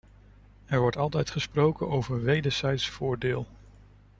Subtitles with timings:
[0.65, 3.47] Er wordt altijd gesproken over wederzijds voordeel.